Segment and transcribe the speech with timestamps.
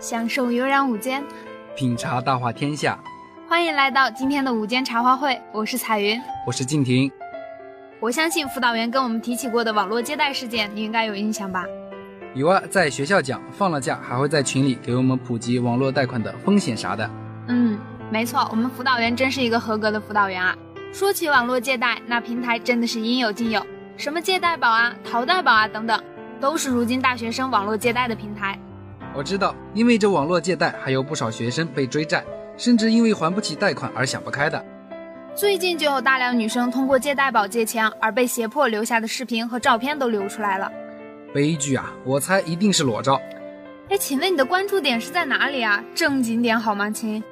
[0.00, 1.22] 享受悠然午间，
[1.76, 2.98] 品茶大话天下。
[3.46, 7.12] 欢迎来到今天的午间茶话会，我是彩云，我是静婷。
[8.00, 11.66] 我相信辅导员跟我们提起过的网络借贷事件，你应该有印象吧？
[12.34, 17.10] 有啊，在学校讲，放了假还会在群里给我们普及网络贷款的风险啥的。
[17.48, 17.78] 嗯，
[18.10, 20.56] 没错，我们辅导员真是一个合格的辅导员啊。
[20.94, 23.62] 说起网络借贷，那平台真的是应有尽有，
[23.98, 26.02] 什么借贷宝啊、淘贷宝啊等等，
[26.40, 28.58] 都是如今大学生网络借贷的平台。
[29.14, 32.24] 我知道，因为这网络借贷，还有不少学生被追债，
[32.56, 34.64] 甚至因为还不起贷款而想不开的。
[35.34, 40.70] 最近就有大量女生通过借贷宝借钱而被胁迫留下的视频和照片都流出来了，
[41.32, 41.92] 悲剧啊！
[42.04, 43.20] 我猜一定是裸照。
[43.88, 45.82] 哎，请问你的关注点是在哪里啊？
[45.94, 47.22] 正经点好吗，亲？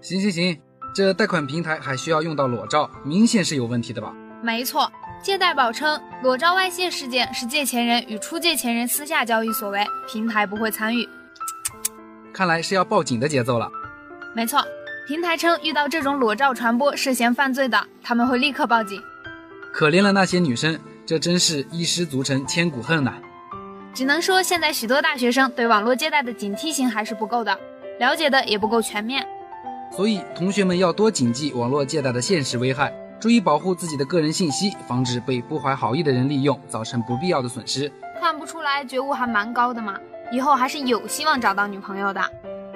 [0.00, 0.60] 行行行，
[0.94, 4.12] 这贷款平台还需要用到裸照，明显是有问题的吧？
[4.42, 4.90] 没错，
[5.22, 11.08] 借贷宝称裸照外泄事件是借钱人与出借钱人私下交易所为，平台不会参与。
[12.32, 13.70] 看来是要报警的节奏了。
[14.34, 14.62] 没错，
[15.06, 19.02] 平台称遇到这种裸照传播涉嫌犯罪的，他们会立刻报警。
[19.72, 23.14] 可怜了那些女生，这真是一失足成千古恨呐。
[23.92, 27.58] 只能说现在许多大学生对网络借贷的警惕性还是不够的，
[27.98, 29.26] 了解的也不够全面。
[29.90, 37.90] 所以同学们要多谨记网络借贷的现实危害，注意保护自己的个人信息，防止被不怀好意的人利用，造成不必要的损失。
[38.20, 39.98] 看不出来觉悟还蛮高的嘛。
[40.30, 42.20] 以后还是有希望找到女朋友的，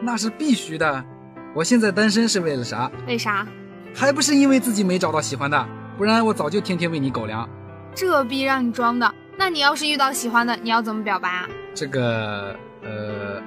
[0.00, 1.04] 那是必须的。
[1.54, 2.90] 我现在单身是为了啥？
[3.06, 3.46] 为啥？
[3.94, 5.66] 还不是因为自己没找到喜欢的，
[5.98, 7.48] 不然我早就天天喂你狗粮。
[7.94, 9.14] 这逼让你装的。
[9.36, 11.48] 那你要是遇到喜欢的，你要怎么表白啊？
[11.74, 13.42] 这个，呃，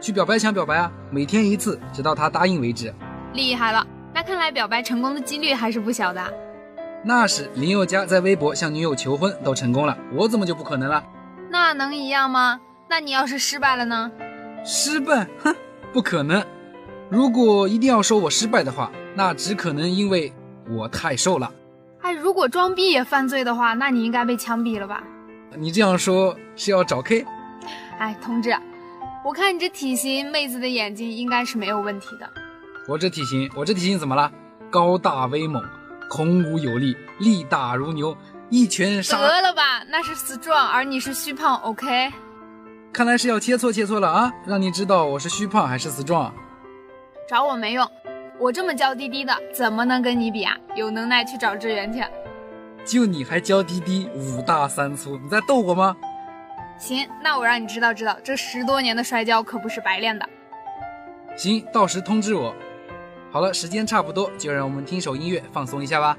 [0.00, 2.92] 去表白墙表白啊，每天一次，直到他答应为止。
[3.32, 6.22] 厉害了，那看来表白成功的几率还是不小的。
[7.04, 11.02] 那是林宥嘉在微博向女友求婚都成功了，我怎么就不可能了？
[11.50, 12.60] 那能一样吗？
[12.88, 14.10] 那你要是失败了呢？
[14.64, 15.26] 失败？
[15.42, 15.54] 哼，
[15.92, 16.44] 不可能。
[17.10, 20.32] 如果一定要说我失败的话，那只可能因为
[20.68, 21.52] 我太瘦了。
[22.00, 25.02] 哎，如果装逼也犯罪的话，那你应该被枪毙了吧？
[25.56, 27.24] 你这样说是要找 K？
[27.98, 28.56] 哎，同志，
[29.24, 32.28] 我看你这体型，妹子的眼睛应该是没有问题的。
[32.86, 34.30] 我这体型，我这体型怎么了？
[34.70, 35.62] 高大威猛，
[36.10, 38.16] 孔武有力，力大如牛，
[38.50, 39.18] 一拳杀。
[39.18, 42.12] 得了吧，那是 strong，而你是虚胖，OK？
[42.92, 44.32] 看来是要切磋切磋了啊！
[44.44, 46.34] 让你知道我是虚胖还是死壮。
[47.28, 47.88] 找我没用，
[48.38, 50.56] 我这么娇滴滴的，怎么能跟你比啊？
[50.74, 52.02] 有能耐去找志源去。
[52.84, 55.96] 就你还娇滴滴，五大三粗，你在逗我吗？
[56.78, 60.28] 行，那我让你知道知道，这十多年的摔跤可不是白练的。
[61.36, 62.54] 行，到时通知我。
[63.30, 66.16] 好了，时间差不多，就让我们听首音乐放松一下吧。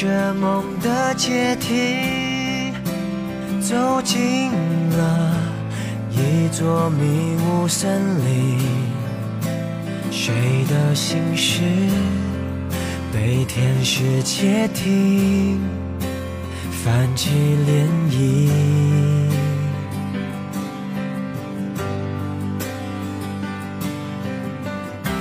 [0.00, 2.72] 着梦的阶梯，
[3.60, 4.50] 走进
[4.96, 5.36] 了
[6.10, 8.58] 一座迷雾森林。
[10.10, 11.60] 谁的心事
[13.12, 15.60] 被天使窃听，
[16.82, 17.28] 泛起
[17.68, 18.48] 涟漪。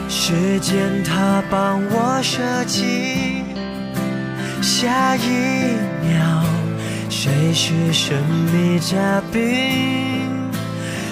[0.08, 3.29] 时间它帮我设计。
[4.82, 5.28] 下一
[6.02, 6.42] 秒，
[7.10, 10.50] 谁是神秘嘉宾？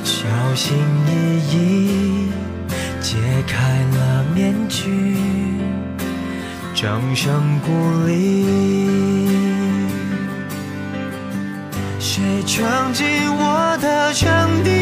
[0.06, 1.12] 小心翼
[1.52, 2.32] 翼
[3.02, 3.58] 揭开
[3.98, 5.18] 了面具，
[6.74, 7.70] 掌声鼓
[8.06, 8.48] 励。
[12.00, 13.06] 谁闯进
[13.36, 14.77] 我的场地？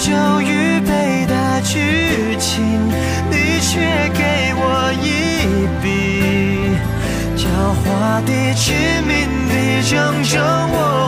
[0.00, 2.88] 就预备的剧情，
[3.30, 3.80] 你却
[4.14, 6.70] 给我一笔，
[7.36, 7.42] 狡
[7.82, 7.84] 猾
[8.24, 8.72] 的、致
[9.02, 10.38] 命地正中
[10.70, 11.07] 我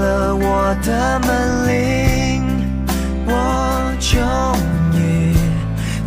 [0.00, 2.42] 了我的门铃，
[3.26, 4.18] 我终
[4.98, 5.36] 于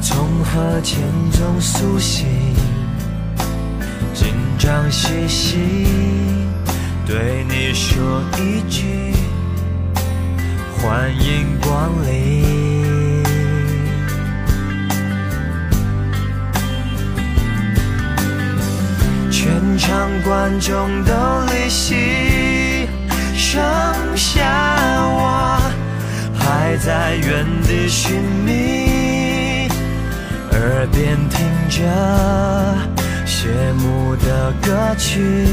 [0.02, 1.00] 从河田
[1.32, 2.26] 中苏醒，
[4.16, 5.86] 紧张兮兮
[7.06, 9.14] 对你说一句
[10.76, 13.24] 欢迎光临。
[19.30, 21.14] 全场观众都
[21.52, 21.94] 离席，
[23.54, 23.62] 剩
[24.18, 24.42] 下
[25.06, 25.62] 我
[26.36, 29.68] 还在原地寻觅，
[30.54, 31.40] 耳边听
[31.70, 31.78] 着
[33.28, 35.46] 谢幕的歌曲，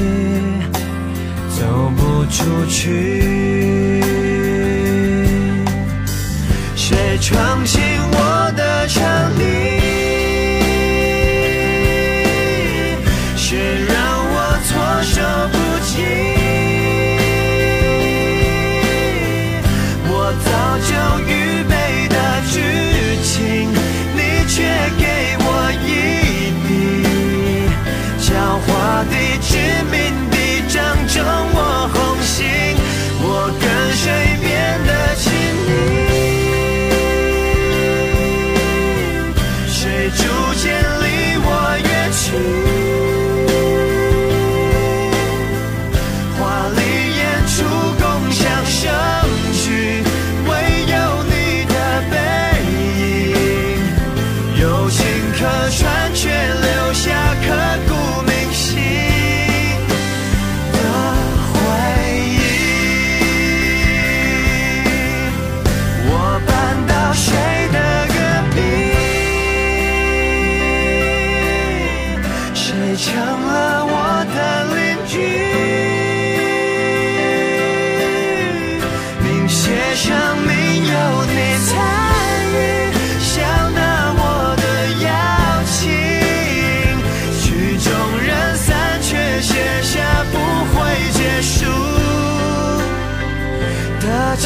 [1.59, 4.03] 走不出去。
[6.75, 7.83] 谁闯进
[8.13, 9.05] 我的场
[9.37, 9.80] 地？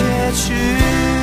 [0.05, 1.14] 结局。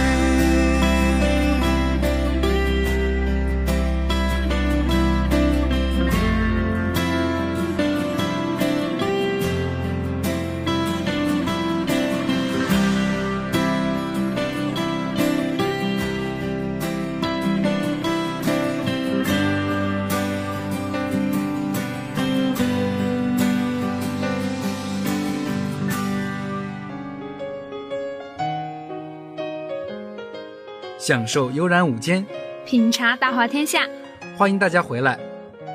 [31.01, 32.23] 享受悠然午间，
[32.63, 33.89] 品茶大话天下，
[34.37, 35.19] 欢迎大家回来。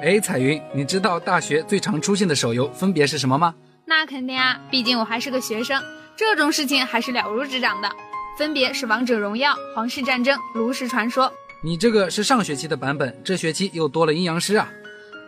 [0.01, 3.53] 哎，彩云，你知道大学最常出现的手游分别是什么吗？
[3.87, 5.83] 那肯定啊，毕竟我还是个学生，
[6.15, 7.91] 这种事情还是了如指掌的。
[8.39, 11.33] 分别是王者荣耀、皇室战争、炉石传说。
[11.61, 14.71] 你这个是上学期的版本，这学期又多了阴阳师啊。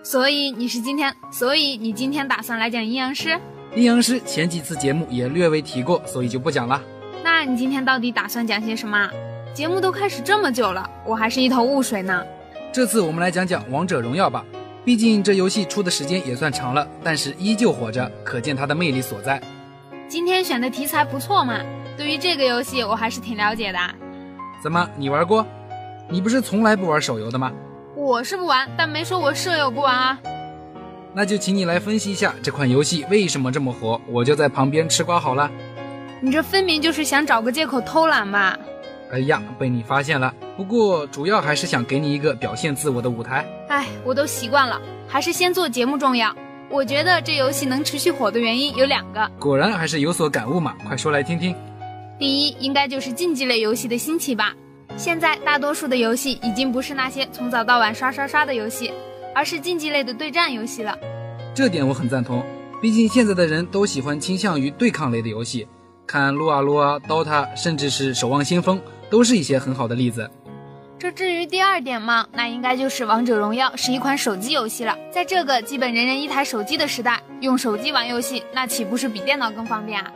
[0.05, 3.37] 所以你是今天，所以你今天打算来讲阴阳师？
[3.75, 6.81] 阴阳师前几次节目也略微提过，所以就不讲了。
[7.25, 9.11] 那你今天到底打算讲些什么啊？
[9.55, 12.25] 节目都开始这么久了，我还是一头雾水呢。
[12.73, 14.45] 这次我们来讲讲王者荣耀吧，
[14.85, 19.41] 毕竟这游戏出的时间也算长了，但是依旧火着，可见它的魅力所在。
[20.09, 21.61] 今天选的题材不错嘛，
[21.97, 23.79] 对于这个游戏我还是挺了解的。
[24.63, 25.45] 怎么，你玩过？
[26.09, 27.53] 你不是从来不玩手游的吗？
[27.97, 30.19] 我是不玩，但没说我舍友不玩啊。
[31.15, 35.51] 那就请你来分析一下这款游戏为什么这么火，我就在旁边吃瓜好了。
[36.21, 38.57] 你这分明就是想找个借口偷懒吧？
[39.11, 40.35] 哎呀，被你发现了。
[40.57, 43.47] 不过主要还是想给你一个表现自我的舞台。
[43.69, 46.35] 哎，我都习惯了，还是先做节目重要。
[46.71, 51.55] 我觉得这游戏能持续火的原因有两个，果然还是有所感悟嘛，快说来听听。
[52.19, 54.55] 第一，应该就是竞技类游戏的兴起吧。
[54.97, 58.93] 现在大多数的游戏已经不是那些从早到晚刷刷刷的游戏，
[59.35, 60.99] 而是竞技类的对战游戏了。
[61.55, 62.45] 这点我很赞同，
[62.83, 65.67] 毕竟现在的人都喜欢倾向于对抗类的游戏，
[66.07, 70.31] 看撸啊撸啊、DOTA，甚至是守望先锋，都是一些很好的例子。
[70.99, 74.99] 这至于第二点嘛，那应该就是王者荣耀是一款手机游戏了。
[75.13, 80.13] 在这个基本人人一台手机的时代，用手机玩游戏，那岂不是比电脑更方便啊？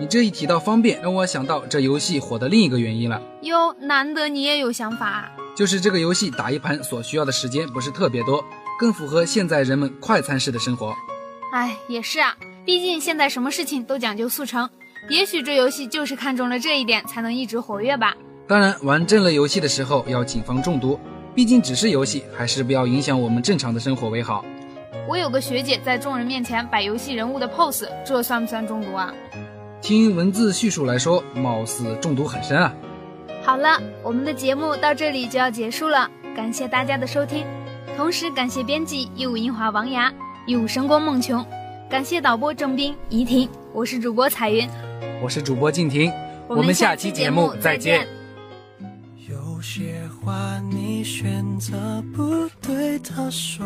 [0.00, 5.30] 你这一提到方便，让我想到这游戏火的另一个原因了，哟，难得你也有想法啊。
[5.54, 8.42] 就是这个游戏打一盘所需要的时间不是特别多，
[8.78, 10.96] 更符合现在人们快餐式的生活。
[11.52, 12.34] 哎，也是啊，
[12.64, 14.68] 毕竟现在什么事情都讲究速成，
[15.10, 18.16] 也许这游戏就是看中了这一点，才能一直活跃吧。
[18.46, 20.98] 当然，玩这类游戏的时候要谨防中毒，
[21.34, 24.44] 毕竟只是游戏，还是不要影响我们正常的生活为好。
[25.08, 29.12] 我有个学姐在众人面前摆游戏人物的 pose，这算不算中毒啊？
[29.80, 32.72] 听文字叙述来说，貌似中毒很深啊。
[33.42, 37.44] 好了，我们的节目到这里就要结束了，感谢大家的收听，
[37.96, 40.12] 同时感谢编辑一五英华王牙，
[40.46, 41.44] 一五声光孟琼，
[41.90, 44.68] 感谢导播郑斌、怡婷，我是主播彩云，
[45.22, 46.12] 我是主播静婷，
[46.46, 48.21] 我们下期节目再见。
[49.62, 53.64] 有些话你选择不对他说，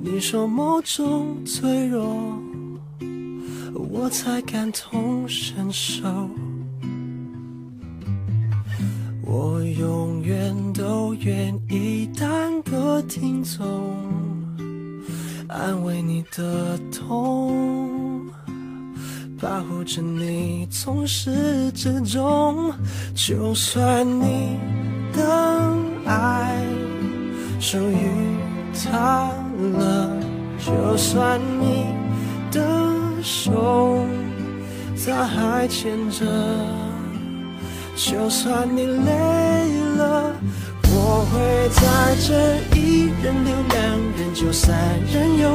[0.00, 2.40] 你说某种脆弱，
[3.74, 6.30] 我才感同身受。
[9.22, 14.02] 我永远都愿意当个听众，
[15.46, 17.85] 安慰你的痛。
[19.46, 22.74] 保护着你从始至终，
[23.14, 24.58] 就算你
[25.12, 25.72] 的
[26.04, 26.60] 爱
[27.60, 28.10] 属于
[28.74, 29.30] 他
[29.78, 30.10] 了，
[30.58, 31.86] 就算你
[32.50, 32.60] 的
[33.22, 34.04] 手
[35.06, 36.26] 他还牵着，
[37.94, 39.12] 就算你累
[39.96, 40.32] 了，
[40.82, 42.34] 我会在这
[42.76, 43.78] 一人留两
[44.18, 44.76] 人就三
[45.12, 45.54] 人游。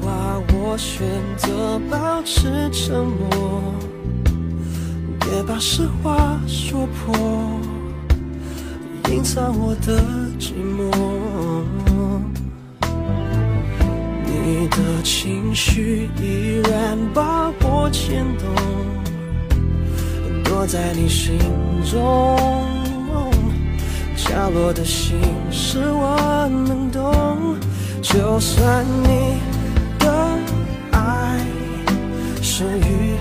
[0.00, 3.62] 话我选择保持沉默，
[5.20, 7.14] 别把实话说破，
[9.10, 10.02] 隐藏我的
[10.38, 10.90] 寂寞。
[14.24, 18.48] 你的情绪依然把我牵动，
[20.42, 21.38] 躲在你心
[21.84, 22.36] 中
[24.16, 25.18] 角落的心
[25.50, 27.56] 事我能懂。
[28.02, 29.36] 就算你
[32.60, 33.16] 属于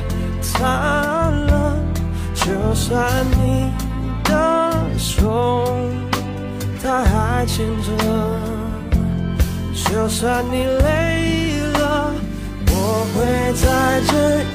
[0.53, 1.79] 他了，
[2.33, 3.71] 就算你
[4.25, 5.63] 的手
[6.83, 7.87] 他还牵着，
[9.73, 12.11] 就算你累了，
[12.67, 14.11] 我会在这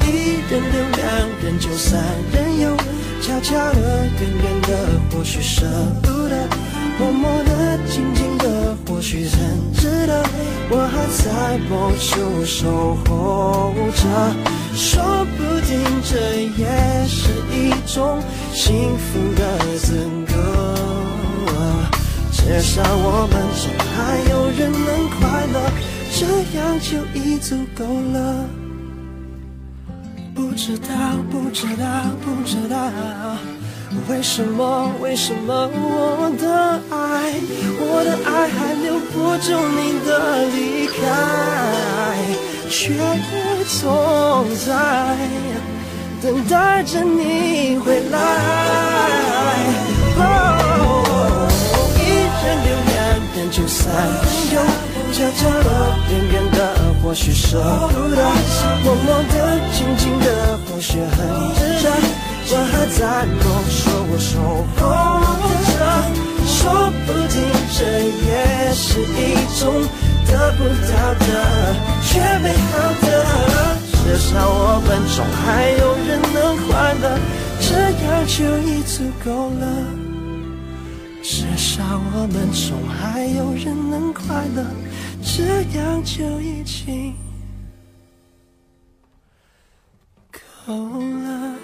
[0.07, 1.03] 一人留两
[1.43, 1.99] 人就三
[2.35, 2.77] 人游，
[3.23, 4.71] 悄悄的，远远的，
[5.11, 5.65] 或许舍
[6.03, 6.47] 不得，
[6.99, 10.23] 默默的，静静的，或许很值得。
[10.69, 14.03] 我还在某处守候着，
[14.77, 18.21] 说不定这也是一种
[18.53, 20.35] 幸福的资格。
[22.33, 23.63] 至少我们中
[23.95, 25.57] 还有人能快乐，
[26.13, 26.27] 这
[26.59, 26.89] 样就
[27.19, 28.45] 已足够了。
[30.35, 30.89] 不知道，
[31.31, 31.87] 不知道，
[32.25, 32.77] 不知道。
[34.09, 34.91] 为什么？
[35.01, 37.33] 为什么我的爱，
[37.81, 40.11] 我的爱还留不住你的
[40.49, 40.93] 离开，
[42.77, 42.91] 却
[43.81, 44.69] 总在
[46.21, 48.19] 等待着你回来。
[50.19, 50.21] 哦，
[51.95, 52.01] 一
[52.43, 52.93] 人留两
[53.37, 54.59] 人就三人游，
[55.13, 55.71] 悄悄的，
[56.11, 56.59] 远远的，
[57.01, 57.63] 或许舍
[57.93, 58.19] 不得，
[58.83, 59.35] 默默的，
[59.73, 61.17] 静静的，或许很
[61.55, 61.87] 值得。
[62.51, 63.41] 我还在梦，
[63.71, 64.33] 说我守
[64.75, 64.83] 候
[65.71, 65.81] 着，
[66.45, 66.53] 说
[67.07, 67.35] 不定
[67.73, 67.79] 这
[68.27, 68.29] 也
[68.75, 69.23] 是一
[69.61, 69.63] 种
[70.35, 71.27] 得不到的
[72.03, 72.73] 却美好
[73.07, 73.07] 的。
[74.03, 76.37] 至少我们中还有人能
[76.67, 77.05] 快乐，
[77.61, 77.71] 这
[78.05, 78.37] 样就
[78.69, 79.63] 已足够了。
[81.23, 84.67] 至少我们中还有人能快乐，
[85.23, 87.15] 这样就已经
[90.67, 91.55] 够了。